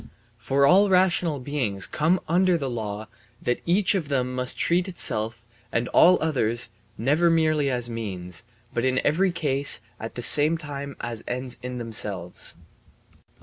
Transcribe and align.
For 0.39 0.65
all 0.65 0.89
rational 0.89 1.39
beings 1.39 1.85
come 1.85 2.19
under 2.27 2.57
the 2.57 2.71
law 2.71 3.07
that 3.39 3.61
each 3.67 3.93
of 3.93 4.07
them 4.07 4.33
must 4.33 4.57
treat 4.57 4.87
itself 4.87 5.45
and 5.71 5.87
all 5.89 6.17
others 6.23 6.71
never 6.97 7.29
merely 7.29 7.69
as 7.69 7.87
means, 7.87 8.45
but 8.73 8.83
in 8.83 8.99
every 9.05 9.31
case 9.31 9.79
at 9.99 10.15
the 10.15 10.23
same 10.23 10.57
time 10.57 10.97
as 11.01 11.23
ends 11.27 11.59
in 11.61 11.77
themselves. 11.77 12.55